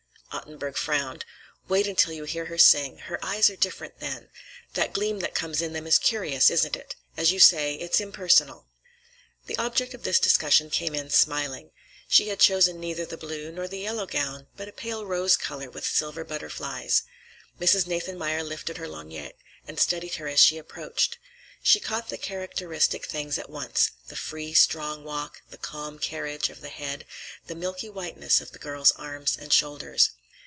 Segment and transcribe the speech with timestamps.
[0.33, 1.25] Ottenburg frowned.
[1.67, 2.99] "Wait until you hear her sing.
[2.99, 4.29] Her eyes are different then.
[4.75, 6.95] That gleam that comes in them is curious, isn't it?
[7.17, 8.69] As you say, it's impersonal."
[9.47, 11.71] The object of this discussion came in, smiling.
[12.07, 15.69] She had chosen neither the blue nor the yellow gown, but a pale rose color,
[15.69, 17.03] with silver butterflies.
[17.59, 17.85] Mrs.
[17.85, 19.37] Nathanmeyer lifted her lorgnette
[19.67, 21.17] and studied her as she approached.
[21.61, 26.61] She caught the characteristic things at once: the free, strong walk, the calm carriage of
[26.61, 27.05] the head,
[27.47, 30.11] the milky whiteness of the girl's arms and shoulders.